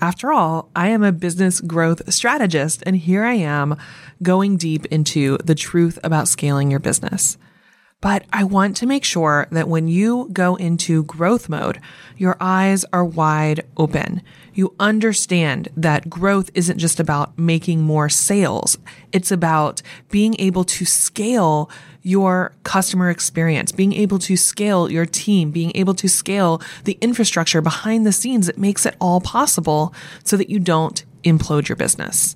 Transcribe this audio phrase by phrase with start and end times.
[0.00, 3.76] After all, I am a business growth strategist, and here I am
[4.22, 7.36] going deep into the truth about scaling your business.
[8.00, 11.80] But I want to make sure that when you go into growth mode,
[12.16, 14.22] your eyes are wide open.
[14.54, 18.78] You understand that growth isn't just about making more sales.
[19.12, 21.70] It's about being able to scale
[22.08, 27.60] your customer experience, being able to scale your team, being able to scale the infrastructure
[27.60, 29.92] behind the scenes that makes it all possible
[30.24, 32.34] so that you don't implode your business.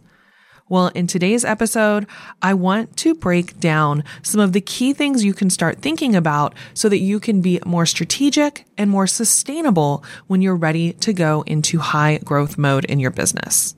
[0.68, 2.06] Well, in today's episode,
[2.42, 6.54] I want to break down some of the key things you can start thinking about
[6.74, 11.42] so that you can be more strategic and more sustainable when you're ready to go
[11.46, 13.74] into high growth mode in your business.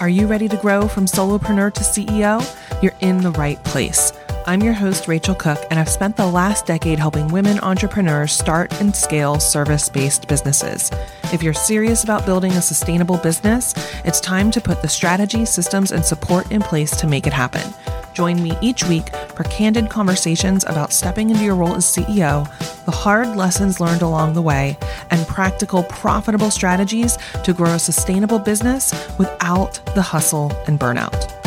[0.00, 2.82] Are you ready to grow from solopreneur to CEO?
[2.82, 4.12] You're in the right place.
[4.48, 8.72] I'm your host, Rachel Cook, and I've spent the last decade helping women entrepreneurs start
[8.80, 10.90] and scale service based businesses.
[11.34, 13.74] If you're serious about building a sustainable business,
[14.06, 17.74] it's time to put the strategy, systems, and support in place to make it happen.
[18.14, 22.46] Join me each week for candid conversations about stepping into your role as CEO,
[22.86, 24.78] the hard lessons learned along the way,
[25.10, 31.37] and practical, profitable strategies to grow a sustainable business without the hustle and burnout.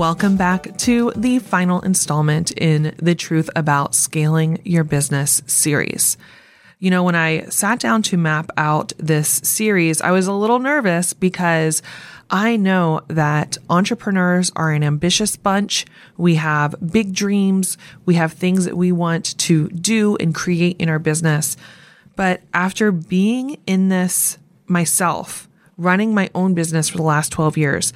[0.00, 6.16] Welcome back to the final installment in the Truth About Scaling Your Business series.
[6.78, 10.58] You know, when I sat down to map out this series, I was a little
[10.58, 11.82] nervous because
[12.30, 15.84] I know that entrepreneurs are an ambitious bunch.
[16.16, 17.76] We have big dreams.
[18.06, 21.58] We have things that we want to do and create in our business.
[22.16, 25.46] But after being in this myself,
[25.76, 27.92] running my own business for the last 12 years,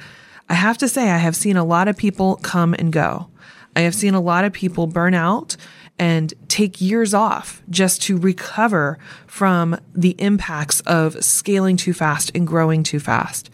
[0.48, 3.28] I have to say, I have seen a lot of people come and go.
[3.76, 5.56] I have seen a lot of people burn out
[5.98, 12.46] and take years off just to recover from the impacts of scaling too fast and
[12.46, 13.50] growing too fast.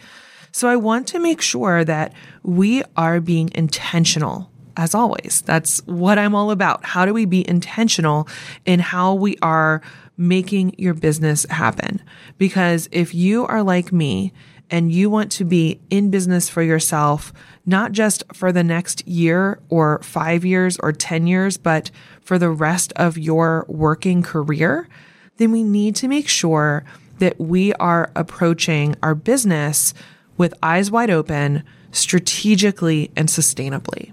[0.52, 2.12] So I want to make sure that
[2.42, 5.42] we are being intentional as always.
[5.44, 6.84] That's what I'm all about.
[6.84, 8.26] How do we be intentional
[8.64, 9.82] in how we are
[10.16, 12.02] making your business happen?
[12.38, 14.32] Because if you are like me
[14.70, 17.32] and you want to be in business for yourself,
[17.66, 21.90] not just for the next year or five years or 10 years, but
[22.22, 24.88] for the rest of your working career,
[25.36, 26.84] then we need to make sure
[27.18, 29.92] that we are approaching our business
[30.36, 34.12] with eyes wide open, strategically and sustainably.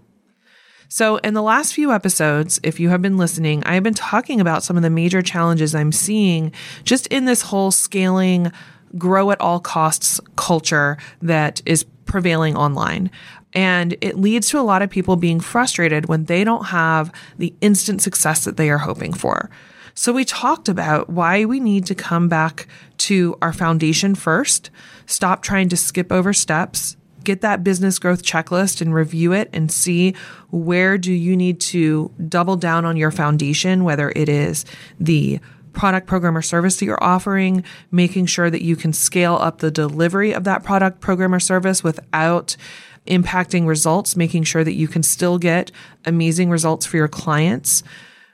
[0.90, 4.40] So, in the last few episodes, if you have been listening, I have been talking
[4.40, 6.54] about some of the major challenges I'm seeing
[6.86, 8.52] just in this whole scaling
[8.98, 13.12] grow at all costs culture that is prevailing online.
[13.54, 17.54] And it leads to a lot of people being frustrated when they don't have the
[17.62, 19.50] instant success that they are hoping for.
[19.94, 22.68] So, we talked about why we need to come back
[23.00, 24.70] to our foundation first,
[25.08, 29.72] stop trying to skip over steps, get that business growth checklist and review it and
[29.72, 30.16] see
[30.50, 34.66] where do you need to double down on your foundation, whether it is
[35.00, 35.40] the
[35.78, 39.72] product, program, or service that you're offering, making sure that you can scale up the
[39.72, 42.58] delivery of that product, program, or service without
[43.06, 45.72] impacting results, making sure that you can still get
[46.06, 47.84] amazing results for your clients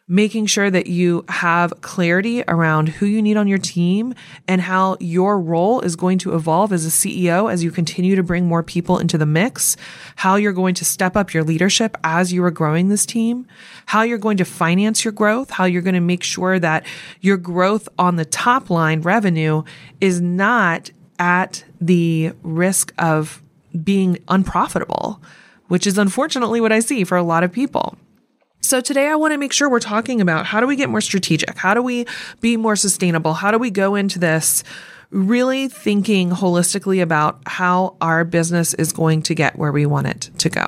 [0.07, 4.13] making sure that you have clarity around who you need on your team
[4.49, 8.23] and how your role is going to evolve as a CEO as you continue to
[8.23, 9.77] bring more people into the mix,
[10.17, 13.47] how you're going to step up your leadership as you are growing this team,
[13.85, 16.85] how you're going to finance your growth, how you're going to make sure that
[17.21, 19.63] your growth on the top line revenue
[20.01, 23.41] is not at the risk of
[23.83, 25.21] being unprofitable,
[25.69, 27.97] which is unfortunately what I see for a lot of people.
[28.63, 31.01] So today I want to make sure we're talking about how do we get more
[31.01, 31.57] strategic?
[31.57, 32.05] How do we
[32.39, 33.33] be more sustainable?
[33.33, 34.63] How do we go into this
[35.09, 40.29] really thinking holistically about how our business is going to get where we want it
[40.37, 40.65] to go?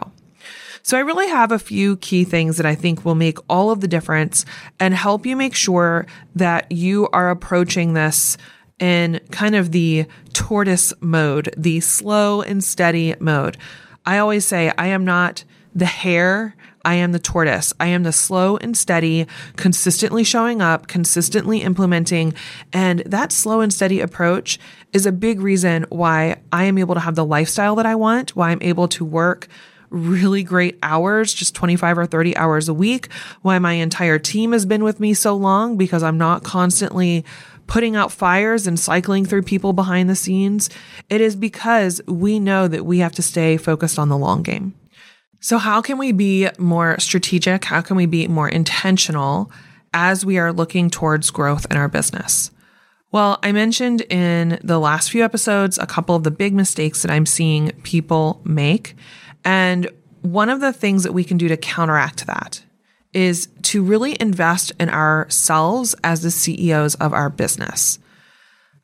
[0.84, 3.80] So I really have a few key things that I think will make all of
[3.80, 4.46] the difference
[4.78, 6.06] and help you make sure
[6.36, 8.38] that you are approaching this
[8.78, 13.58] in kind of the tortoise mode, the slow and steady mode.
[14.06, 17.74] I always say I am not the hare I am the tortoise.
[17.80, 22.34] I am the slow and steady, consistently showing up, consistently implementing.
[22.72, 24.60] And that slow and steady approach
[24.94, 28.36] is a big reason why I am able to have the lifestyle that I want,
[28.36, 29.48] why I'm able to work
[29.90, 33.12] really great hours, just 25 or 30 hours a week,
[33.42, 37.26] why my entire team has been with me so long because I'm not constantly
[37.68, 40.70] putting out fires and cycling through people behind the scenes.
[41.10, 44.76] It is because we know that we have to stay focused on the long game.
[45.46, 47.66] So, how can we be more strategic?
[47.66, 49.52] How can we be more intentional
[49.94, 52.50] as we are looking towards growth in our business?
[53.12, 57.12] Well, I mentioned in the last few episodes a couple of the big mistakes that
[57.12, 58.96] I'm seeing people make.
[59.44, 59.88] And
[60.24, 62.64] one of the things that we can do to counteract that
[63.14, 68.00] is to really invest in ourselves as the CEOs of our business.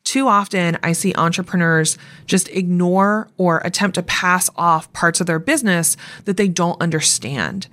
[0.04, 1.96] Too often, I see entrepreneurs
[2.26, 7.68] just ignore or attempt to pass off parts of their business that they don't understand.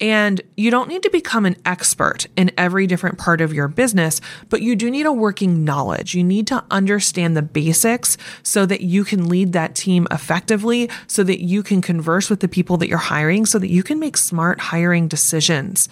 [0.00, 4.20] And you don't need to become an expert in every different part of your business,
[4.48, 6.14] but you do need a working knowledge.
[6.14, 11.24] You need to understand the basics so that you can lead that team effectively, so
[11.24, 14.16] that you can converse with the people that you're hiring, so that you can make
[14.16, 15.88] smart hiring decisions.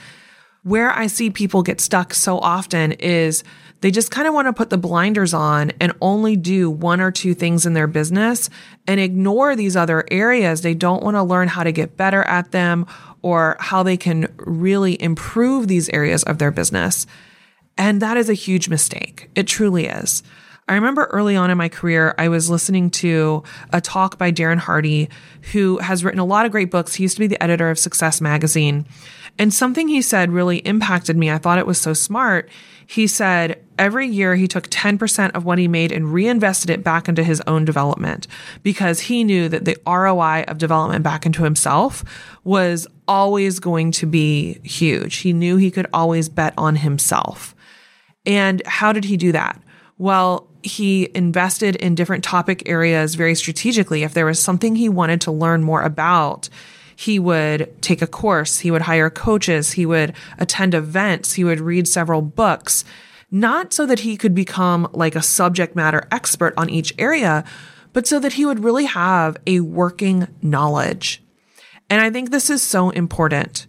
[0.66, 3.44] Where I see people get stuck so often is
[3.82, 7.12] they just kind of want to put the blinders on and only do one or
[7.12, 8.50] two things in their business
[8.84, 10.62] and ignore these other areas.
[10.62, 12.84] They don't want to learn how to get better at them
[13.22, 17.06] or how they can really improve these areas of their business.
[17.78, 19.30] And that is a huge mistake.
[19.36, 20.24] It truly is.
[20.68, 24.58] I remember early on in my career, I was listening to a talk by Darren
[24.58, 25.10] Hardy,
[25.52, 26.94] who has written a lot of great books.
[26.94, 28.84] He used to be the editor of Success Magazine.
[29.38, 31.30] And something he said really impacted me.
[31.30, 32.48] I thought it was so smart.
[32.86, 37.08] He said every year he took 10% of what he made and reinvested it back
[37.08, 38.26] into his own development
[38.62, 42.04] because he knew that the ROI of development back into himself
[42.44, 45.16] was always going to be huge.
[45.16, 47.54] He knew he could always bet on himself.
[48.24, 49.60] And how did he do that?
[49.98, 54.02] Well, he invested in different topic areas very strategically.
[54.02, 56.48] If there was something he wanted to learn more about,
[56.96, 61.60] he would take a course, he would hire coaches, he would attend events, he would
[61.60, 62.84] read several books,
[63.31, 67.44] not so that he could become like a subject matter expert on each area,
[67.93, 71.22] but so that he would really have a working knowledge.
[71.90, 73.66] And I think this is so important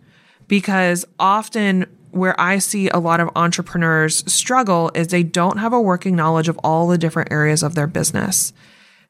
[0.47, 5.81] because often where I see a lot of entrepreneurs struggle is they don't have a
[5.81, 8.53] working knowledge of all the different areas of their business.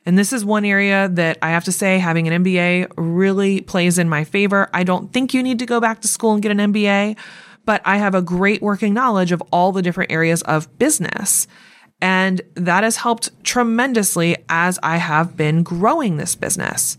[0.07, 3.97] And this is one area that I have to say having an MBA really plays
[3.97, 4.69] in my favor.
[4.73, 7.17] I don't think you need to go back to school and get an MBA,
[7.65, 11.45] but I have a great working knowledge of all the different areas of business.
[11.99, 16.97] And that has helped tremendously as I have been growing this business.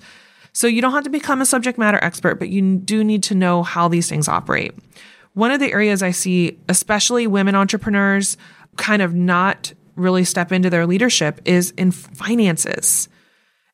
[0.53, 3.35] So you don't have to become a subject matter expert, but you do need to
[3.35, 4.75] know how these things operate.
[5.33, 8.37] One of the areas I see, especially women entrepreneurs,
[8.77, 13.09] kind of not really step into their leadership is in finances.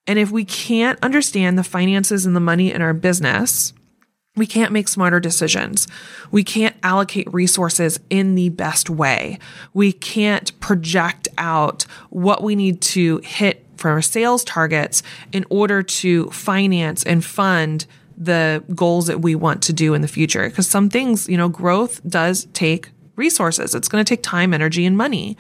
[0.07, 3.73] And if we can't understand the finances and the money in our business,
[4.37, 5.87] we can't make smarter decisions.
[6.31, 9.39] We can't allocate resources in the best way.
[9.73, 15.03] We can't project out what we need to hit for our sales targets
[15.33, 20.09] in order to finance and fund the goals that we want to do in the
[20.09, 20.49] future.
[20.49, 23.75] Because some things, you know, growth does take resources.
[23.75, 25.37] It's going to take time, energy, and money.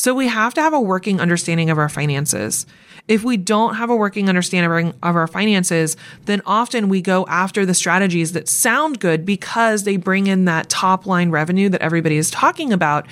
[0.00, 2.64] So we have to have a working understanding of our finances.
[3.06, 7.66] If we don't have a working understanding of our finances, then often we go after
[7.66, 12.16] the strategies that sound good because they bring in that top line revenue that everybody
[12.16, 13.06] is talking about.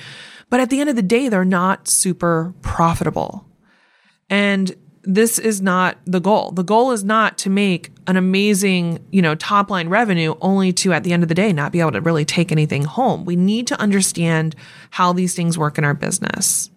[0.49, 3.45] But at the end of the day, they're not super profitable.
[4.27, 6.49] And this is not the goal.
[6.53, 10.93] The goal is not to make an amazing, you know, top line revenue only to
[10.93, 13.25] at the end of the day not be able to really take anything home.
[13.25, 14.55] We need to understand
[14.89, 16.71] how these things work in our business.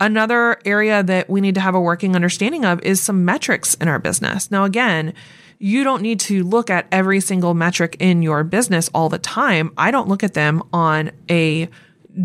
[0.00, 3.88] Another area that we need to have a working understanding of is some metrics in
[3.88, 4.50] our business.
[4.50, 5.12] Now, again,
[5.58, 9.72] you don't need to look at every single metric in your business all the time.
[9.76, 11.68] I don't look at them on a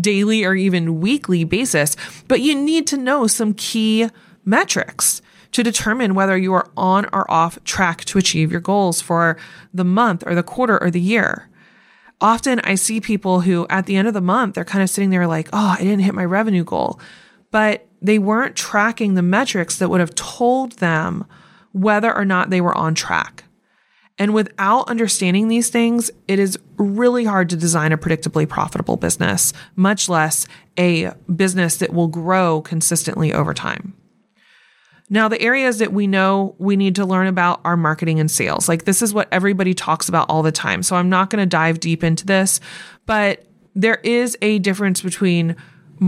[0.00, 1.96] daily or even weekly basis,
[2.28, 4.08] but you need to know some key
[4.44, 9.36] metrics to determine whether you are on or off track to achieve your goals for
[9.72, 11.48] the month or the quarter or the year
[12.20, 15.10] often I see people who at the end of the month, they're kind of sitting
[15.10, 16.98] there like, oh, I didn't hit my revenue goal.
[17.54, 21.24] But they weren't tracking the metrics that would have told them
[21.70, 23.44] whether or not they were on track.
[24.18, 29.52] And without understanding these things, it is really hard to design a predictably profitable business,
[29.76, 33.94] much less a business that will grow consistently over time.
[35.08, 38.68] Now, the areas that we know we need to learn about are marketing and sales.
[38.68, 40.82] Like, this is what everybody talks about all the time.
[40.82, 42.58] So, I'm not going to dive deep into this,
[43.06, 43.46] but
[43.76, 45.54] there is a difference between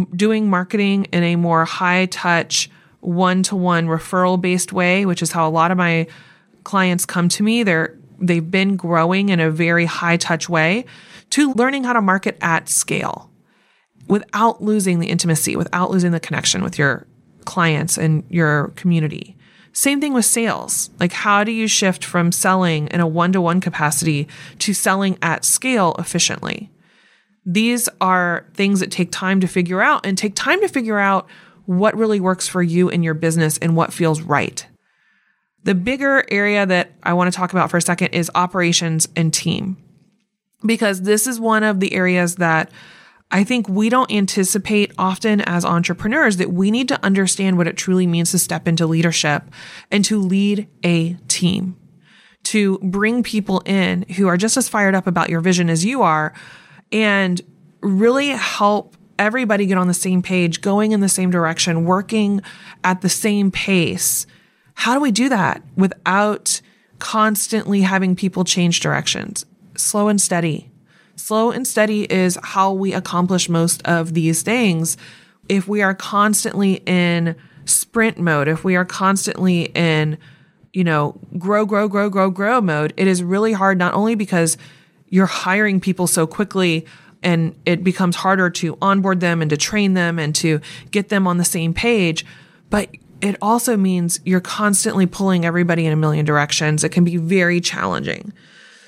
[0.04, 5.32] doing marketing in a more high touch, one to one referral based way, which is
[5.32, 6.06] how a lot of my
[6.64, 7.62] clients come to me.
[7.62, 10.84] They're, they've been growing in a very high touch way
[11.30, 13.30] to learning how to market at scale
[14.08, 17.06] without losing the intimacy, without losing the connection with your
[17.44, 19.36] clients and your community.
[19.72, 20.88] Same thing with sales.
[20.98, 24.26] Like, how do you shift from selling in a one to one capacity
[24.60, 26.70] to selling at scale efficiently?
[27.46, 31.28] These are things that take time to figure out and take time to figure out
[31.64, 34.66] what really works for you in your business and what feels right.
[35.62, 39.32] The bigger area that I want to talk about for a second is operations and
[39.32, 39.76] team,
[40.64, 42.70] because this is one of the areas that
[43.30, 47.76] I think we don't anticipate often as entrepreneurs that we need to understand what it
[47.76, 49.42] truly means to step into leadership
[49.90, 51.76] and to lead a team,
[52.44, 56.02] to bring people in who are just as fired up about your vision as you
[56.02, 56.32] are
[56.93, 57.40] and
[57.81, 62.40] really help everybody get on the same page, going in the same direction, working
[62.85, 64.26] at the same pace.
[64.75, 66.61] How do we do that without
[66.99, 69.47] constantly having people change directions?
[69.76, 70.71] Slow and steady
[71.16, 74.99] Slow and steady is how we accomplish most of these things.
[75.49, 80.19] If we are constantly in sprint mode, if we are constantly in,
[80.75, 84.59] you know, grow, grow, grow, grow, grow mode, it is really hard, not only because
[85.08, 86.86] you're hiring people so quickly
[87.22, 90.60] and it becomes harder to onboard them and to train them and to
[90.90, 92.25] get them on the same page,
[92.70, 92.88] but
[93.20, 96.84] it also means you're constantly pulling everybody in a million directions.
[96.84, 98.32] It can be very challenging.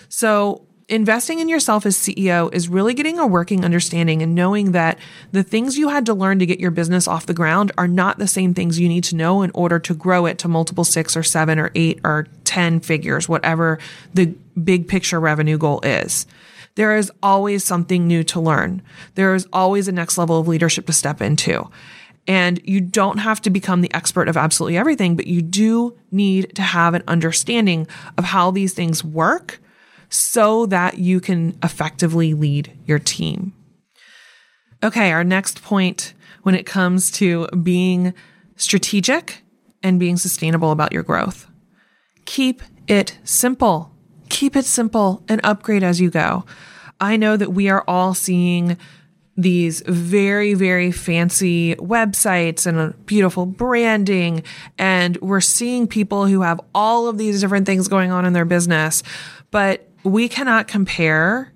[0.08, 4.98] So investing in yourself as CEO is really getting a working understanding and knowing that
[5.32, 8.18] the things you had to learn to get your business off the ground are not
[8.18, 11.16] the same things you need to know in order to grow it to multiple six
[11.16, 13.78] or seven or eight or 10 figures, whatever
[14.14, 14.26] the
[14.62, 16.26] big picture revenue goal is.
[16.76, 18.82] There is always something new to learn.
[19.14, 21.68] There is always a next level of leadership to step into.
[22.26, 26.54] And you don't have to become the expert of absolutely everything, but you do need
[26.56, 29.60] to have an understanding of how these things work
[30.08, 33.52] so that you can effectively lead your team.
[34.82, 38.14] Okay, our next point when it comes to being
[38.56, 39.42] strategic
[39.82, 41.50] and being sustainable about your growth.
[42.24, 43.92] Keep it simple.
[44.28, 46.44] Keep it simple and upgrade as you go.
[47.00, 48.76] I know that we are all seeing
[49.38, 54.42] these very, very fancy websites and beautiful branding.
[54.78, 58.44] And we're seeing people who have all of these different things going on in their
[58.44, 59.04] business.
[59.52, 61.52] But we cannot compare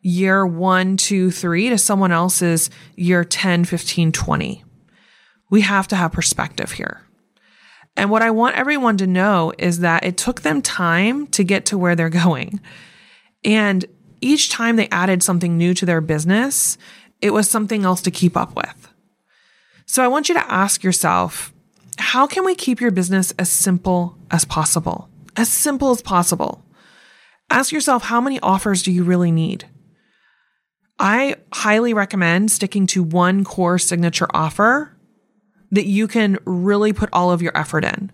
[0.00, 4.64] year one, two, three to someone else's year 10, 15, 20.
[5.50, 7.02] We have to have perspective here.
[7.96, 11.66] And what I want everyone to know is that it took them time to get
[11.66, 12.60] to where they're going.
[13.44, 13.84] And
[14.20, 16.76] each time they added something new to their business,
[17.20, 18.88] it was something else to keep up with.
[19.86, 21.52] So I want you to ask yourself,
[21.98, 25.08] how can we keep your business as simple as possible?
[25.36, 26.63] As simple as possible.
[27.50, 29.68] Ask yourself how many offers do you really need?
[30.98, 34.96] I highly recommend sticking to one core signature offer
[35.70, 38.12] that you can really put all of your effort in.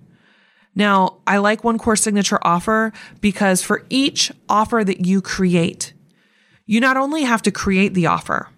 [0.74, 5.92] Now, I like one core signature offer because for each offer that you create,
[6.66, 8.48] you not only have to create the offer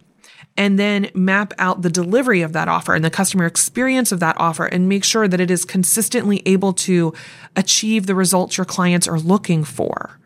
[0.56, 4.36] and then map out the delivery of that offer and the customer experience of that
[4.38, 7.14] offer and make sure that it is consistently able to
[7.56, 10.20] achieve the results your clients are looking for.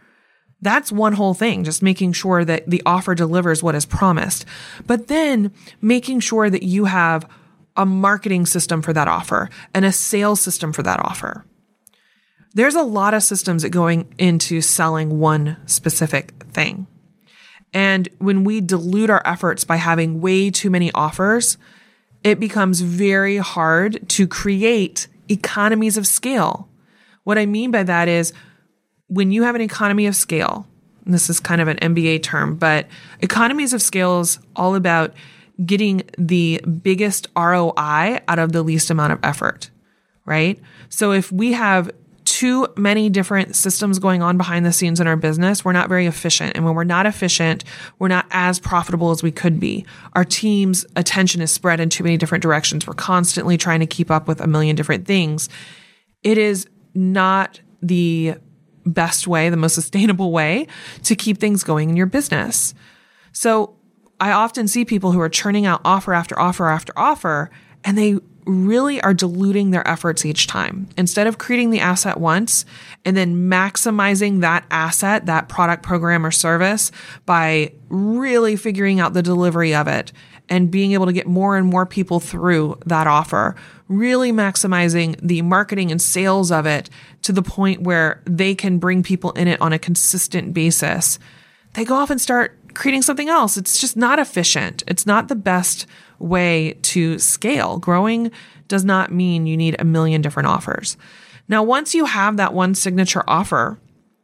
[0.61, 4.47] That's one whole thing, just making sure that the offer delivers what is promised.
[4.87, 7.29] But then making sure that you have
[7.77, 11.45] a marketing system for that offer and a sales system for that offer.
[12.55, 16.87] There's a lot of systems that going into selling one specific thing.
[17.75, 21.59] And when we dilute our efforts by having way too many offers,
[22.25, 26.71] it becomes very hard to create economies of scale.
[27.25, 28.33] What I mean by that is
[29.09, 30.67] when you have an economy of scale,
[31.05, 32.87] this is kind of an MBA term, but
[33.21, 35.15] economies of scale is all about
[35.65, 39.71] getting the biggest ROI out of the least amount of effort,
[40.25, 40.61] right?
[40.89, 41.91] So if we have
[42.25, 46.07] too many different systems going on behind the scenes in our business, we're not very
[46.07, 46.55] efficient.
[46.57, 47.65] And when we're not efficient,
[47.99, 49.87] we're not as profitable as we could be.
[50.15, 52.87] Our team's attention is spread in too many different directions.
[52.87, 55.49] We're constantly trying to keep up with a million different things.
[56.25, 58.35] It is not the
[58.87, 60.67] best way, the most sustainable way
[61.03, 62.75] to keep things going in your business.
[63.33, 63.77] So
[64.21, 67.51] I often see people who are churning out offer after offer after offer,
[67.85, 70.89] and they really are diluting their efforts each time.
[70.97, 72.65] Instead of creating the asset once
[73.05, 76.93] and then maximizing that asset, that product, program, or service
[77.27, 80.13] by really figuring out the delivery of it
[80.49, 83.57] and being able to get more and more people through that offer,
[83.89, 86.89] really maximizing the marketing and sales of it
[87.23, 91.19] to the point where they can bring people in it on a consistent basis.
[91.75, 93.57] They go off and start creating something else.
[93.57, 94.83] It's just not efficient.
[94.87, 95.87] It's not the best
[96.19, 97.79] way to scale.
[97.79, 98.31] Growing
[98.69, 100.97] does not mean you need a million different offers.
[101.49, 103.79] Now, once you have that one signature offer,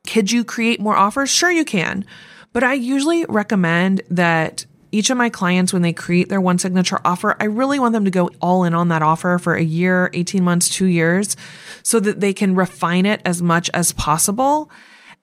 [0.06, 1.30] could you create more offers?
[1.30, 2.04] Sure, you can.
[2.52, 7.00] But I usually recommend that each of my clients, when they create their one signature
[7.04, 10.10] offer, I really want them to go all in on that offer for a year,
[10.12, 11.36] 18 months, two years,
[11.82, 14.70] so that they can refine it as much as possible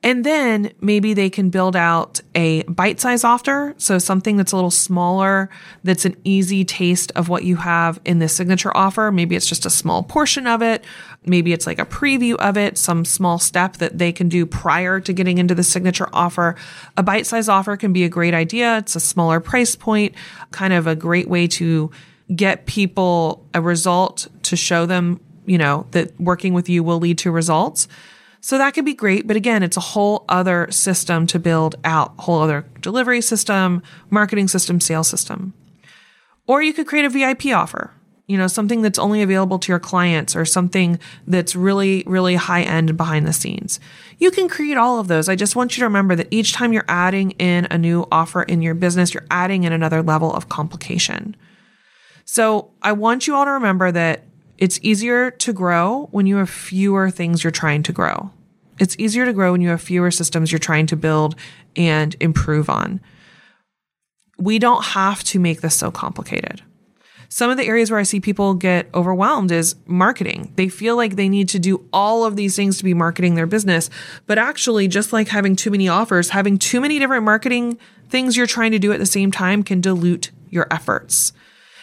[0.01, 3.73] and then maybe they can build out a bite size offer.
[3.77, 5.49] So something that's a little smaller,
[5.83, 9.11] that's an easy taste of what you have in the signature offer.
[9.11, 10.85] Maybe it's just a small portion of it.
[11.25, 14.99] Maybe it's like a preview of it, some small step that they can do prior
[15.01, 16.55] to getting into the signature offer.
[16.95, 18.77] A bite size offer can be a great idea.
[18.77, 20.15] It's a smaller price point,
[20.51, 21.91] kind of a great way to
[22.33, 27.17] get people a result to show them, you know, that working with you will lead
[27.19, 27.87] to results.
[28.41, 29.27] So that could be great.
[29.27, 34.47] But again, it's a whole other system to build out, whole other delivery system, marketing
[34.47, 35.53] system, sales system.
[36.47, 37.91] Or you could create a VIP offer,
[38.29, 42.61] you know, something that's only available to your clients or something that's really, really high
[42.61, 43.79] end behind the scenes.
[44.19, 45.27] You can create all of those.
[45.27, 48.43] I just want you to remember that each time you're adding in a new offer
[48.43, 51.35] in your business, you're adding in another level of complication.
[52.23, 54.25] So I want you all to remember that
[54.59, 58.29] it's easier to grow when you have fewer things you're trying to grow.
[58.77, 61.35] It's easier to grow when you have fewer systems you're trying to build
[61.75, 63.01] and improve on.
[64.37, 66.61] We don't have to make this so complicated.
[67.31, 70.51] Some of the areas where I see people get overwhelmed is marketing.
[70.55, 73.45] They feel like they need to do all of these things to be marketing their
[73.45, 73.91] business.
[74.25, 77.77] But actually, just like having too many offers, having too many different marketing
[78.09, 81.31] things you're trying to do at the same time can dilute your efforts.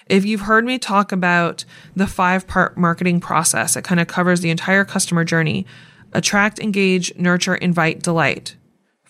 [0.09, 4.41] If you've heard me talk about the five part marketing process, it kind of covers
[4.41, 5.65] the entire customer journey
[6.13, 8.57] attract, engage, nurture, invite, delight.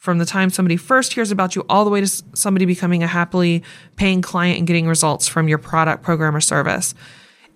[0.06, 3.08] From the time somebody first hears about you all the way to somebody becoming a
[3.08, 3.64] happily
[3.96, 6.94] paying client and getting results from your product, program, or service.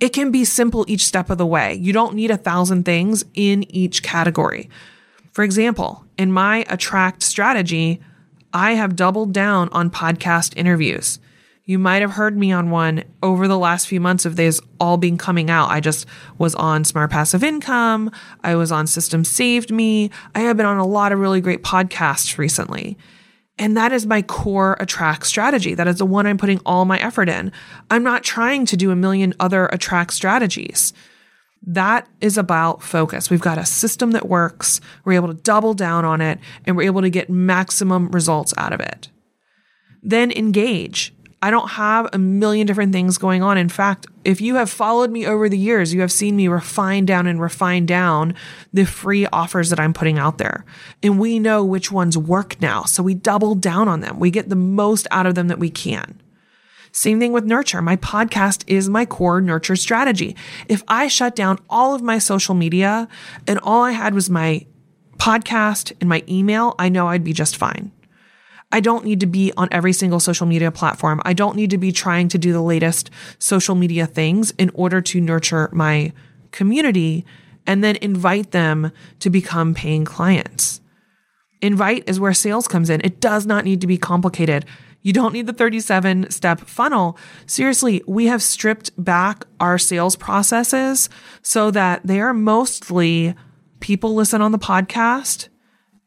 [0.00, 1.74] It can be simple each step of the way.
[1.74, 4.68] You don't need a thousand things in each category.
[5.30, 8.00] For example, in my attract strategy,
[8.52, 11.20] I have doubled down on podcast interviews.
[11.70, 14.96] You might have heard me on one over the last few months of these all
[14.96, 15.70] being coming out.
[15.70, 16.04] I just
[16.36, 18.10] was on Smart Passive Income.
[18.42, 20.10] I was on Systems Saved Me.
[20.34, 22.98] I have been on a lot of really great podcasts recently.
[23.56, 25.74] And that is my core attract strategy.
[25.74, 27.52] That is the one I'm putting all my effort in.
[27.88, 30.92] I'm not trying to do a million other attract strategies.
[31.62, 33.30] That is about focus.
[33.30, 34.80] We've got a system that works.
[35.04, 38.72] We're able to double down on it and we're able to get maximum results out
[38.72, 39.08] of it.
[40.02, 41.14] Then engage.
[41.42, 43.56] I don't have a million different things going on.
[43.56, 47.06] In fact, if you have followed me over the years, you have seen me refine
[47.06, 48.34] down and refine down
[48.74, 50.66] the free offers that I'm putting out there.
[51.02, 52.82] And we know which ones work now.
[52.82, 54.18] So we double down on them.
[54.18, 56.20] We get the most out of them that we can.
[56.92, 57.80] Same thing with nurture.
[57.80, 60.36] My podcast is my core nurture strategy.
[60.68, 63.08] If I shut down all of my social media
[63.46, 64.66] and all I had was my
[65.16, 67.92] podcast and my email, I know I'd be just fine.
[68.72, 71.20] I don't need to be on every single social media platform.
[71.24, 75.00] I don't need to be trying to do the latest social media things in order
[75.00, 76.12] to nurture my
[76.52, 77.24] community
[77.66, 80.80] and then invite them to become paying clients.
[81.60, 83.00] Invite is where sales comes in.
[83.04, 84.64] It does not need to be complicated.
[85.02, 87.18] You don't need the 37 step funnel.
[87.46, 91.08] Seriously, we have stripped back our sales processes
[91.42, 93.34] so that they are mostly
[93.80, 95.48] people listen on the podcast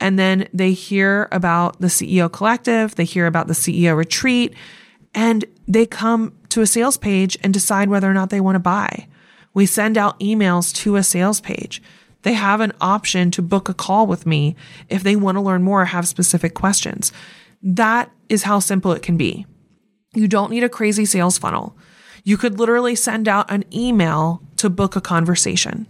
[0.03, 4.53] and then they hear about the CEO collective, they hear about the CEO retreat,
[5.15, 8.59] and they come to a sales page and decide whether or not they want to
[8.59, 9.07] buy.
[9.53, 11.81] We send out emails to a sales page.
[12.23, 14.57] They have an option to book a call with me
[14.89, 17.13] if they want to learn more or have specific questions.
[17.61, 19.45] That is how simple it can be.
[20.13, 21.77] You don't need a crazy sales funnel.
[22.25, 25.87] You could literally send out an email to book a conversation.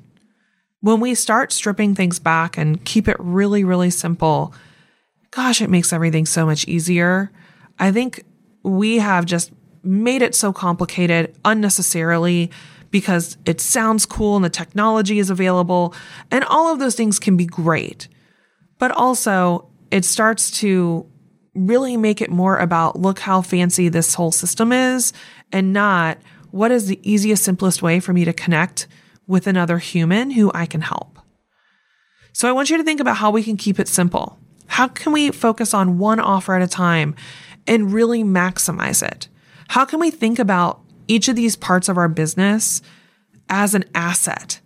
[0.84, 4.54] When we start stripping things back and keep it really, really simple,
[5.32, 7.32] gosh, it makes everything so much easier.
[7.80, 8.26] I think
[8.64, 12.52] we have just made it so complicated unnecessarily
[12.92, 15.96] because it sounds cool and the technology is available,
[16.30, 18.10] and all of those things can be great.
[18.78, 21.10] But also, it starts to
[21.56, 25.14] really make it more about look how fancy this whole system is
[25.54, 26.18] and not
[26.52, 28.86] what is the easiest, simplest way for me to connect
[29.28, 31.20] with another human who I can help.
[32.34, 34.40] So I want you to think about how we can keep it simple.
[34.68, 37.16] How can we focus on one offer at a time
[37.68, 39.28] and really maximize it?
[39.70, 42.82] How can we think about each of these parts of our business
[43.50, 44.60] as an asset.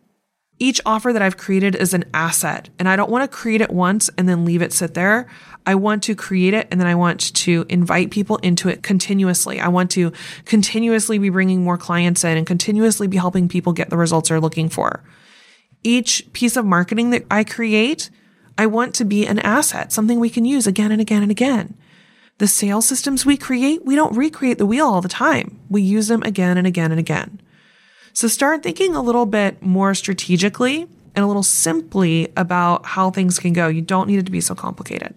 [0.60, 3.70] Each offer that I've created is an asset, and I don't want to create it
[3.70, 5.28] once and then leave it sit there.
[5.67, 9.60] I want to create it and then I want to invite people into it continuously.
[9.60, 10.13] I want to
[10.45, 14.39] continuously be bringing more clients in and continuously be helping people get the results they're
[14.39, 15.03] looking for.
[15.84, 18.10] Each piece of marketing that I create,
[18.58, 21.75] I want to be an asset, something we can use again and again and again.
[22.38, 25.60] The sales systems we create, we don't recreate the wheel all the time.
[25.69, 27.41] We use them again and again and again.
[28.13, 33.38] So start thinking a little bit more strategically and a little simply about how things
[33.38, 33.67] can go.
[33.67, 35.13] You don't need it to be so complicated.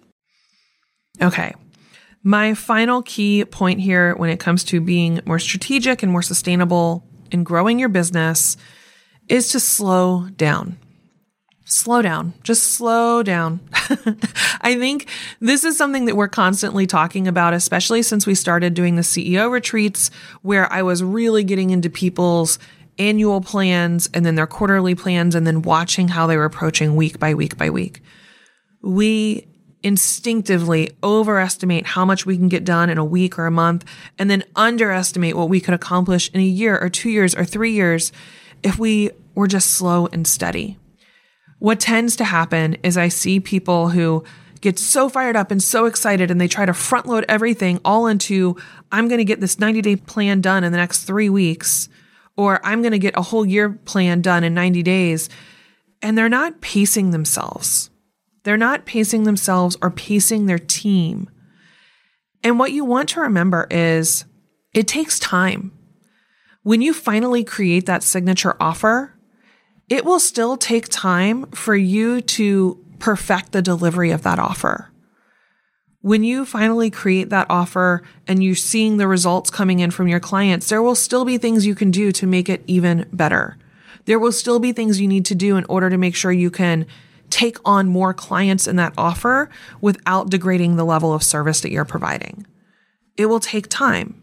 [1.22, 1.54] Okay.
[2.22, 7.04] My final key point here when it comes to being more strategic and more sustainable
[7.30, 8.56] in growing your business
[9.28, 10.76] is to slow down
[11.70, 13.60] slow down, just slow down.
[14.60, 15.08] I think
[15.40, 19.50] this is something that we're constantly talking about, especially since we started doing the CEO
[19.50, 20.10] retreats,
[20.42, 22.58] where I was really getting into people's
[22.98, 27.18] annual plans and then their quarterly plans and then watching how they were approaching week
[27.18, 28.02] by week by week.
[28.82, 29.46] We
[29.82, 33.84] instinctively overestimate how much we can get done in a week or a month
[34.18, 37.72] and then underestimate what we could accomplish in a year or two years or three
[37.72, 38.12] years
[38.62, 40.78] if we were just slow and steady.
[41.58, 44.24] What tends to happen is I see people who
[44.60, 48.06] get so fired up and so excited and they try to front load everything all
[48.06, 48.56] into,
[48.92, 51.88] I'm going to get this 90 day plan done in the next three weeks,
[52.36, 55.28] or I'm going to get a whole year plan done in 90 days.
[56.02, 57.89] And they're not pacing themselves.
[58.42, 61.28] They're not pacing themselves or pacing their team.
[62.42, 64.24] And what you want to remember is
[64.72, 65.72] it takes time.
[66.62, 69.14] When you finally create that signature offer,
[69.88, 74.90] it will still take time for you to perfect the delivery of that offer.
[76.02, 80.20] When you finally create that offer and you're seeing the results coming in from your
[80.20, 83.58] clients, there will still be things you can do to make it even better.
[84.06, 86.50] There will still be things you need to do in order to make sure you
[86.50, 86.86] can
[87.30, 89.48] take on more clients in that offer
[89.80, 92.46] without degrading the level of service that you're providing.
[93.16, 94.22] It will take time.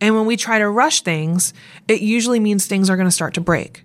[0.00, 1.54] And when we try to rush things,
[1.88, 3.84] it usually means things are going to start to break.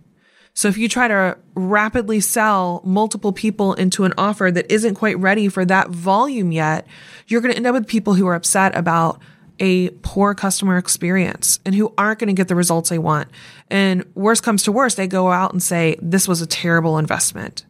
[0.54, 5.18] So if you try to rapidly sell multiple people into an offer that isn't quite
[5.18, 6.86] ready for that volume yet,
[7.28, 9.22] you're going to end up with people who are upset about
[9.60, 13.30] a poor customer experience and who aren't going to get the results they want.
[13.70, 17.66] And worst comes to worst, they go out and say, this was a terrible investment.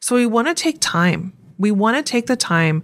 [0.00, 1.32] So we want to take time.
[1.58, 2.82] We want to take the time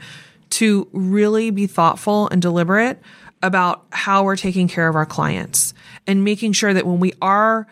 [0.50, 3.00] to really be thoughtful and deliberate
[3.42, 5.74] about how we're taking care of our clients
[6.06, 7.66] and making sure that when we are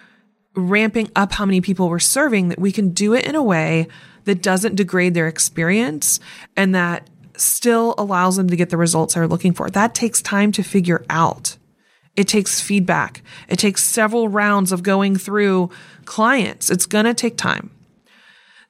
[0.55, 3.89] ramping up how many people we're serving, that we can do it in a way
[4.25, 6.21] that doesn't degrade their experience
[6.57, 9.71] and that still allows them to get the results they're looking for.
[9.71, 11.57] That takes time to figure out.
[12.15, 13.23] It takes feedback.
[13.49, 15.71] It takes several rounds of going through
[16.05, 16.71] clients.
[16.71, 17.71] It's going to take time.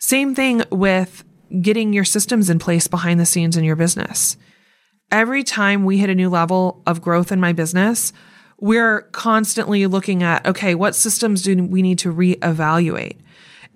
[0.02, 1.22] Same thing with
[1.60, 4.36] getting your systems in place behind the scenes in your business.
[5.12, 8.12] Every time we hit a new level of growth in my business,
[8.58, 13.18] we're constantly looking at, okay, what systems do we need to reevaluate?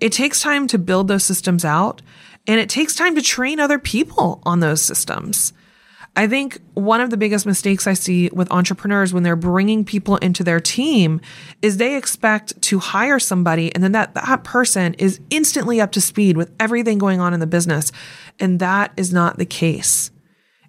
[0.01, 2.01] It takes time to build those systems out
[2.45, 5.53] and it takes time to train other people on those systems.
[6.17, 10.17] I think one of the biggest mistakes I see with entrepreneurs when they're bringing people
[10.17, 11.21] into their team
[11.61, 16.01] is they expect to hire somebody and then that, that person is instantly up to
[16.01, 17.91] speed with everything going on in the business.
[18.39, 20.09] And that is not the case.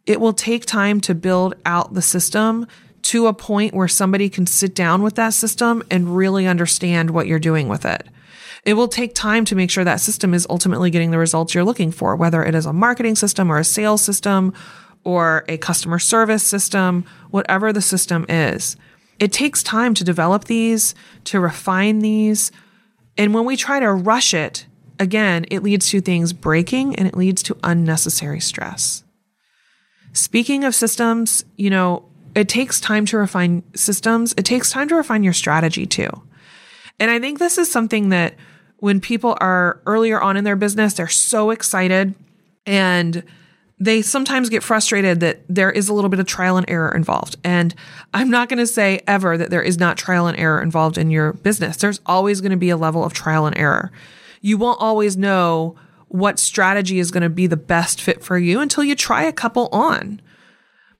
[0.04, 2.66] It will take time to build out the system
[3.04, 7.26] to a point where somebody can sit down with that system and really understand what
[7.26, 8.06] you're doing with it.
[8.66, 11.64] It will take time to make sure that system is ultimately getting the results you're
[11.64, 14.52] looking for, whether it is a marketing system or a sales system
[15.09, 18.77] or a customer service system, whatever the system is.
[19.18, 20.94] It takes time to develop these,
[21.25, 22.53] to refine these.
[23.16, 24.66] And when we try to rush it,
[24.99, 29.03] again, it leads to things breaking and it leads to unnecessary stress.
[30.12, 34.35] Speaking of systems, you know, it takes time to refine systems.
[34.37, 36.11] It takes time to refine your strategy too.
[37.01, 38.35] And I think this is something that
[38.77, 42.14] when people are earlier on in their business, they're so excited
[42.66, 43.25] and
[43.80, 47.36] they sometimes get frustrated that there is a little bit of trial and error involved.
[47.44, 47.74] And
[48.12, 51.10] I'm not going to say ever that there is not trial and error involved in
[51.10, 51.76] your business.
[51.76, 53.92] There's always going to be a level of trial and error.
[54.40, 55.76] You won't always know
[56.08, 59.32] what strategy is going to be the best fit for you until you try a
[59.32, 60.20] couple on.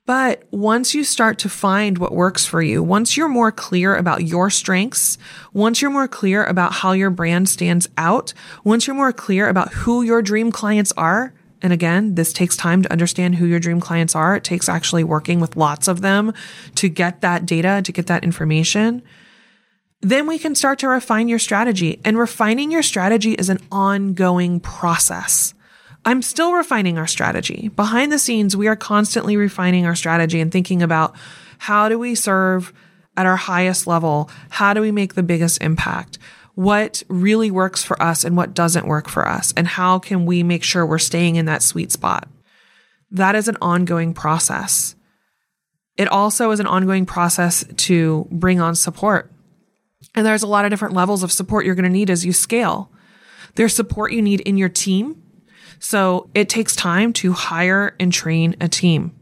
[0.05, 4.23] But once you start to find what works for you, once you're more clear about
[4.23, 5.17] your strengths,
[5.53, 9.71] once you're more clear about how your brand stands out, once you're more clear about
[9.73, 13.79] who your dream clients are, and again, this takes time to understand who your dream
[13.79, 14.35] clients are.
[14.35, 16.33] It takes actually working with lots of them
[16.75, 19.01] to get that data, to get that information.
[20.01, 21.99] Then we can start to refine your strategy.
[22.05, 25.53] And refining your strategy is an ongoing process.
[26.05, 27.67] I'm still refining our strategy.
[27.75, 31.15] Behind the scenes, we are constantly refining our strategy and thinking about
[31.57, 32.71] how do we serve
[33.17, 34.29] at our highest level?
[34.49, 36.17] How do we make the biggest impact?
[36.55, 39.53] What really works for us and what doesn't work for us?
[39.55, 42.27] And how can we make sure we're staying in that sweet spot?
[43.11, 44.95] That is an ongoing process.
[45.97, 49.31] It also is an ongoing process to bring on support.
[50.15, 52.33] And there's a lot of different levels of support you're going to need as you
[52.33, 52.91] scale.
[53.55, 55.21] There's support you need in your team.
[55.79, 59.15] So it takes time to hire and train a team.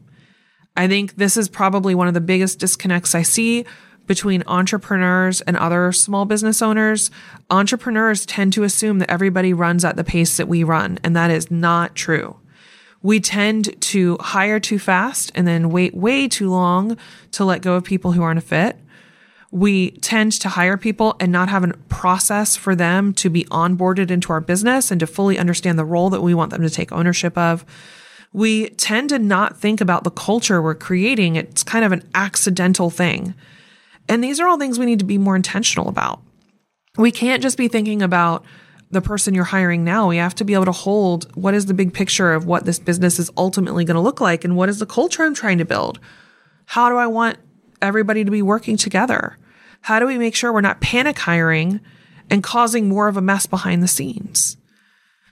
[0.75, 3.65] I think this is probably one of the biggest disconnects I see
[4.07, 7.11] between entrepreneurs and other small business owners.
[7.49, 11.29] Entrepreneurs tend to assume that everybody runs at the pace that we run, and that
[11.29, 12.37] is not true.
[13.03, 16.97] We tend to hire too fast and then wait way too long
[17.31, 18.77] to let go of people who aren't a fit
[19.51, 24.11] we tend to hire people and not have a process for them to be onboarded
[24.11, 26.91] into our business and to fully understand the role that we want them to take
[26.91, 27.65] ownership of.
[28.33, 31.37] We tend to not think about the culture we're creating.
[31.37, 33.35] It's kind of an accidental thing.
[34.09, 36.21] And these are all things we need to be more intentional about.
[36.97, 38.45] We can't just be thinking about
[38.89, 40.07] the person you're hiring now.
[40.07, 42.79] We have to be able to hold what is the big picture of what this
[42.79, 45.65] business is ultimately going to look like and what is the culture I'm trying to
[45.65, 45.99] build?
[46.65, 47.37] How do I want
[47.81, 49.37] everybody to be working together?
[49.81, 51.81] How do we make sure we're not panic hiring
[52.29, 54.57] and causing more of a mess behind the scenes?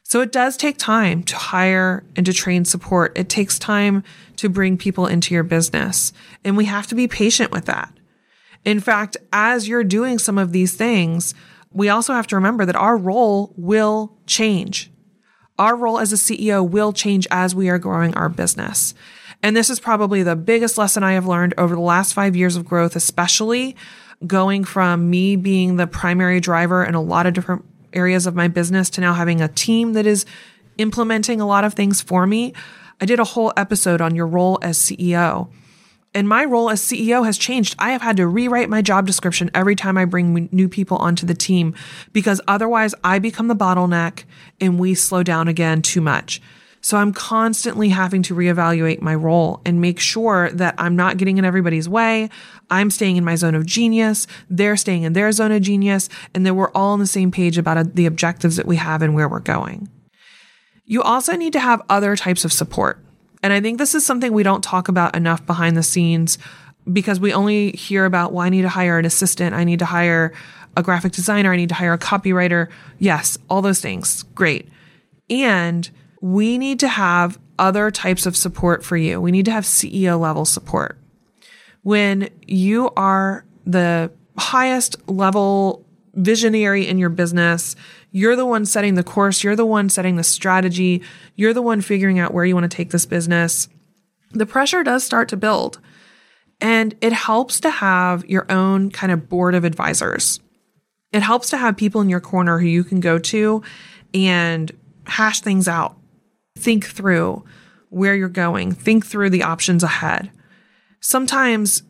[0.04, 3.18] So it does take time to hire and to train support.
[3.18, 4.04] It takes time
[4.36, 6.14] to bring people into your business.
[6.44, 7.92] And we have to be patient with that.
[8.66, 11.34] In fact, as you're doing some of these things,
[11.72, 14.92] we also have to remember that our role will change.
[15.58, 18.94] Our role as a CEO will change as we are growing our business.
[19.44, 22.56] And this is probably the biggest lesson I have learned over the last five years
[22.56, 23.76] of growth, especially
[24.26, 28.48] going from me being the primary driver in a lot of different areas of my
[28.48, 30.26] business to now having a team that is
[30.78, 32.54] implementing a lot of things for me.
[33.00, 35.50] I did a whole episode on your role as CEO.
[36.16, 37.76] And my role as CEO has changed.
[37.78, 41.26] I have had to rewrite my job description every time I bring new people onto
[41.26, 41.76] the team
[42.14, 44.24] because otherwise I become the bottleneck
[44.62, 46.42] and we slow down again too much.
[46.80, 51.38] So I'm constantly having to reevaluate my role and make sure that I'm not getting
[51.38, 52.30] in everybody's way.
[52.70, 54.26] I'm staying in my zone of genius.
[54.50, 57.58] They're staying in their zone of genius and that we're all on the same page
[57.58, 59.90] about uh, the objectives that we have and where we're going.
[60.86, 63.05] You also need to have other types of support.
[63.46, 66.40] And I think this is something we don't talk about enough behind the scenes
[66.92, 69.54] because we only hear about, well, I need to hire an assistant.
[69.54, 70.34] I need to hire
[70.76, 71.54] a graphic designer.
[71.54, 72.70] I need to hire a copywriter.
[72.98, 74.24] Yes, all those things.
[74.34, 74.68] Great.
[75.30, 75.88] And
[76.22, 79.22] we need to have other types of support for you.
[79.22, 80.98] We need to have CEO level support.
[81.84, 87.76] When you are the highest level visionary in your business,
[88.16, 91.02] you're the one setting the course, you're the one setting the strategy,
[91.36, 93.68] you're the one figuring out where you want to take this business.
[94.32, 95.82] The pressure does start to build.
[96.62, 100.40] And it helps to have your own kind of board of advisors.
[101.12, 103.62] It helps to have people in your corner who you can go to
[104.14, 104.72] and
[105.08, 105.98] hash things out
[106.58, 107.44] think through
[107.90, 110.32] where you're going, think through the options ahead.
[111.02, 111.84] Sometimes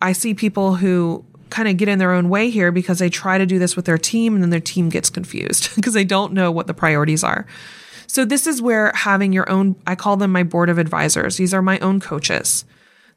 [0.00, 3.38] I see people who kind of get in their own way here because they try
[3.38, 6.32] to do this with their team and then their team gets confused because they don't
[6.32, 7.46] know what the priorities are.
[8.06, 11.36] So, this is where having your own, I call them my board of advisors.
[11.36, 12.64] These are my own coaches.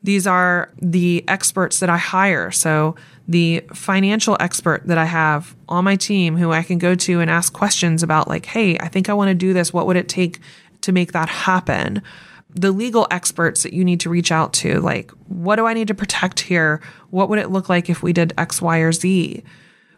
[0.02, 2.52] These are the experts that I hire.
[2.52, 2.96] So,
[3.28, 7.30] the financial expert that I have on my team who I can go to and
[7.30, 9.72] ask questions about, like, hey, I think I want to do this.
[9.72, 10.40] What would it take
[10.82, 12.02] to make that happen.
[12.50, 15.88] The legal experts that you need to reach out to, like, what do I need
[15.90, 16.82] to protect here?
[17.12, 19.44] What would it look like if we did X, Y, or Z?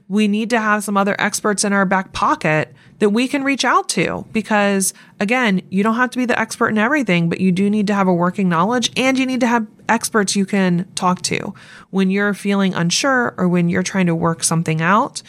[0.10, 3.64] We need to have some other experts in our back pocket that we can reach
[3.64, 7.54] out to because, again, you don't have to be the expert in everything, but you
[7.54, 10.92] do need to have a working knowledge and you need to have experts you can
[10.96, 11.54] talk to
[11.92, 15.24] when you're feeling unsure or when you're trying to work something out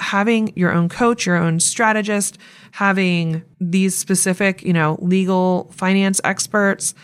[0.00, 2.38] having your own coach, your own strategist,
[2.72, 6.94] having these specific, you know, legal finance experts,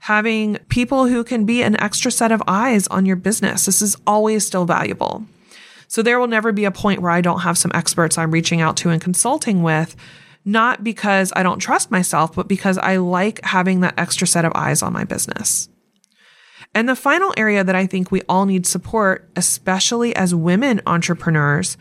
[0.00, 3.66] having people who can be an extra set of eyes on your business.
[3.66, 5.24] This is always still valuable.
[5.88, 8.60] So there will never be a point where I don't have some experts I'm reaching
[8.60, 9.96] out to and consulting with,
[10.44, 14.52] not because I don't trust myself, but because I like having that extra set of
[14.54, 15.68] eyes on my business.
[16.74, 21.76] And the final area that I think we all need support, especially as women entrepreneurs,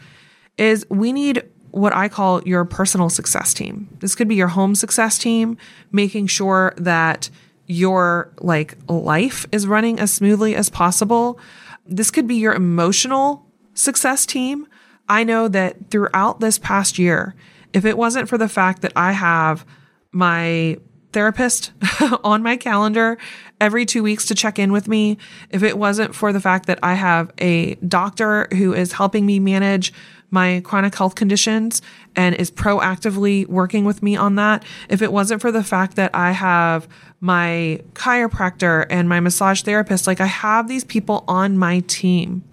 [0.58, 1.44] is we need
[1.76, 3.90] what I call your personal success team.
[4.00, 5.58] This could be your home success team,
[5.92, 7.30] making sure that
[7.68, 11.38] your like life is running as smoothly as possible.
[11.86, 14.68] This could be your emotional success team.
[15.10, 17.36] I know that throughout this past year,
[17.74, 19.66] if it wasn't for the fact that I have
[20.14, 20.78] my
[21.12, 21.74] therapist
[22.24, 23.18] on my calendar
[23.60, 25.18] every two weeks to check in with me,
[25.50, 29.40] if it wasn't for the fact that I have a doctor who is helping me
[29.40, 29.92] manage
[30.36, 31.82] my chronic health conditions
[32.16, 34.64] and is proactively working with me on that.
[34.90, 36.90] If it wasn't for the fact that I have
[37.22, 42.44] my chiropractor and my massage therapist, like I have these people on my team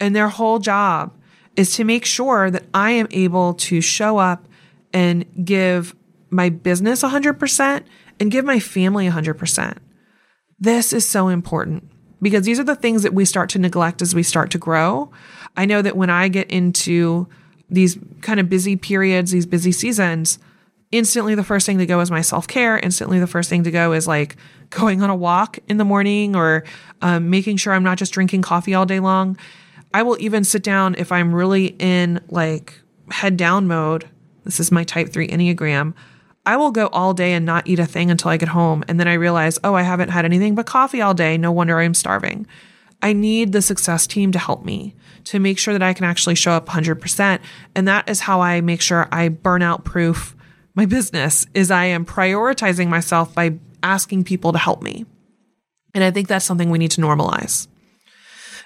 [0.00, 1.16] and their whole job
[1.54, 4.48] is to make sure that I am able to show up
[4.92, 5.94] and give
[6.28, 7.84] my business 100%
[8.18, 9.78] and give my family 100%.
[10.58, 11.88] This is so important
[12.22, 15.10] because these are the things that we start to neglect as we start to grow.
[15.56, 17.26] I know that when I get into
[17.68, 20.38] these kind of busy periods, these busy seasons,
[20.92, 22.78] instantly the first thing to go is my self care.
[22.78, 24.36] Instantly the first thing to go is like
[24.70, 26.64] going on a walk in the morning or
[27.02, 29.36] um, making sure I'm not just drinking coffee all day long.
[29.92, 32.80] I will even sit down if I'm really in like
[33.10, 34.08] head down mode.
[34.44, 35.94] This is my type three Enneagram.
[36.44, 38.82] I will go all day and not eat a thing until I get home.
[38.88, 41.38] And then I realize, oh, I haven't had anything but coffee all day.
[41.38, 42.46] No wonder I'm starving.
[43.00, 46.34] I need the success team to help me to make sure that I can actually
[46.34, 47.40] show up 100%.
[47.74, 50.36] And that is how I make sure I burnout proof
[50.74, 55.04] my business is I am prioritizing myself by asking people to help me.
[55.94, 57.68] And I think that's something we need to normalize.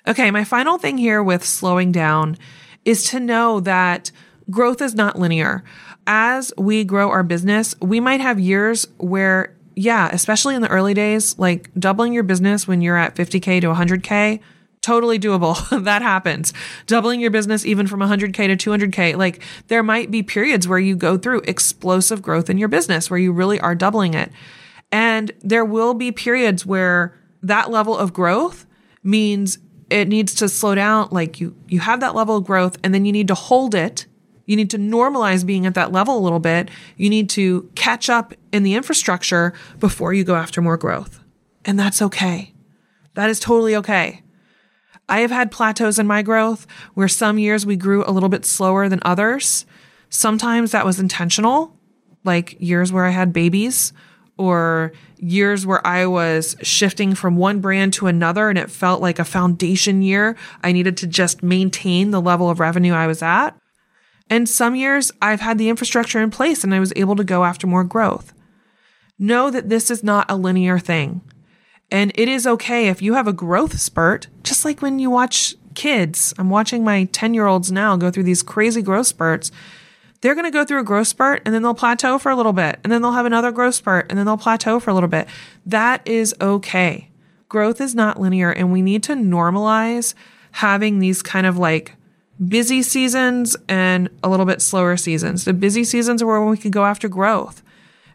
[0.07, 2.39] Okay, my final thing here with slowing down
[2.85, 4.13] is to know that
[4.49, 5.65] growth is not linear
[6.07, 10.95] as we grow our business, we might have years where, yeah, especially in the early
[10.95, 14.41] days, like doubling your business when you're at 50K to 100K,
[14.83, 15.57] totally doable.
[15.85, 16.53] that happens.
[16.87, 20.95] Doubling your business even from 100K to 200K, like there might be periods where you
[20.97, 24.31] go through explosive growth in your business where you really are doubling it.
[24.93, 28.65] And there will be periods where that level of growth
[29.03, 29.59] means
[29.91, 33.05] it needs to slow down like you you have that level of growth and then
[33.05, 34.07] you need to hold it
[34.47, 36.71] you need to normalize being at that level a little bit.
[36.97, 41.21] You need to catch up in the infrastructure before you go after more growth.
[41.65, 42.55] And that's okay.
[43.15, 44.23] That is totally okay.
[45.09, 48.45] I have had plateaus in my growth where some years we grew a little bit
[48.45, 49.67] slower than others.
[50.09, 51.77] Sometimes that was intentional,
[52.25, 53.93] like years where I had babies
[54.37, 59.19] or years where I was shifting from one brand to another and it felt like
[59.19, 60.37] a foundation year.
[60.63, 63.57] I needed to just maintain the level of revenue I was at.
[64.29, 67.45] And some years I've had the infrastructure in place and I was able to go
[67.45, 68.33] after more growth.
[69.19, 71.23] Know that this is not a linear thing.
[71.91, 75.55] And it is okay if you have a growth spurt, just like when you watch
[75.75, 76.35] kids.
[76.39, 79.53] I'm watching my 10 year olds now go through these crazy growth spurts.
[80.21, 82.55] They're going to go through a growth spurt and then they'll plateau for a little
[82.55, 85.09] bit and then they'll have another growth spurt and then they'll plateau for a little
[85.09, 85.29] bit.
[85.65, 87.11] That is okay.
[87.49, 90.15] Growth is not linear and we need to normalize
[90.53, 91.96] having these kind of like
[92.45, 95.45] busy seasons and a little bit slower seasons.
[95.45, 97.63] The busy seasons are where we can go after growth,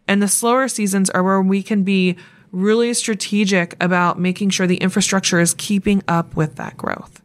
[0.07, 2.17] and the slower seasons are where we can be
[2.51, 7.21] really strategic about making sure the infrastructure is keeping up with that growth.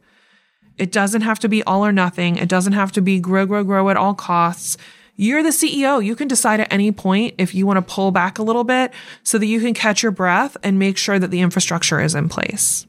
[0.79, 2.37] It doesn't have to be all or nothing.
[2.37, 4.77] It doesn't have to be grow, grow, grow at all costs.
[5.17, 6.05] You're the CEO.
[6.05, 8.93] You can decide at any point if you want to pull back a little bit
[9.23, 12.29] so that you can catch your breath and make sure that the infrastructure is in
[12.29, 12.87] place.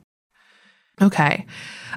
[1.01, 1.45] Okay.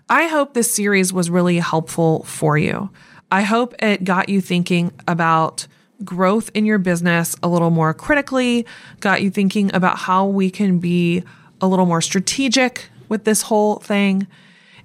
[0.08, 2.90] I hope this series was really helpful for you.
[3.30, 5.66] I hope it got you thinking about
[6.04, 8.66] growth in your business a little more critically,
[9.00, 11.22] got you thinking about how we can be
[11.60, 14.26] a little more strategic with this whole thing.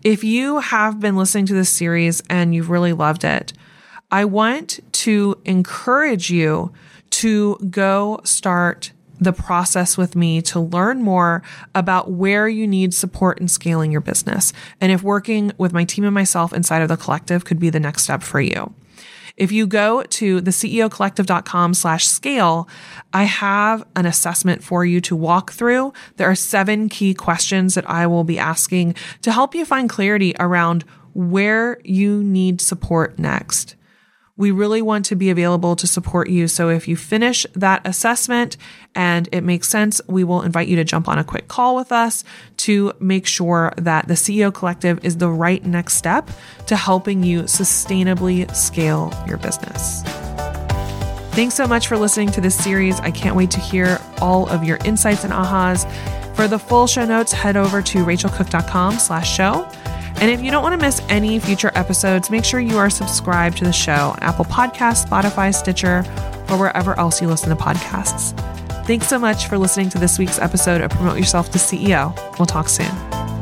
[0.04, 3.54] If you have been listening to this series and you've really loved it,
[4.12, 6.72] I want to encourage you
[7.12, 11.42] to go start the process with me to learn more
[11.74, 16.04] about where you need support in scaling your business and if working with my team
[16.04, 18.74] and myself inside of the collective could be the next step for you.
[19.38, 22.70] If you go to the ceocollective.com slash scale,
[23.12, 25.92] I have an assessment for you to walk through.
[26.16, 30.34] There are seven key questions that I will be asking to help you find clarity
[30.40, 33.76] around where you need support next.
[34.38, 36.50] We really want to be available to support you.
[36.50, 38.58] So if you finish that assessment
[38.94, 41.94] and it makes sense, we will invite you to jump on a quick call with
[41.94, 42.26] us
[42.58, 46.30] to make sure that the CEO Collective is the right next step
[46.68, 50.04] to helping you sustainably scale your business.
[51.32, 53.00] Thanks so much for listening to this series.
[53.02, 55.86] I can't wait to hear all of your insights and ahas.
[56.36, 59.70] For the full show notes, head over to rachealcook.com slash show.
[60.22, 63.58] And if you don't want to miss any future episodes, make sure you are subscribed
[63.58, 66.04] to the show on Apple Podcasts, Spotify, Stitcher,
[66.50, 68.38] or wherever else you listen to podcasts.
[68.86, 72.16] Thanks so much for listening to this week's episode of Promote Yourself to CEO.
[72.38, 73.35] We'll talk soon.